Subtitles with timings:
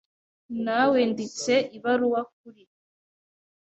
[0.63, 2.63] Nawenditse ibaruwa kuri.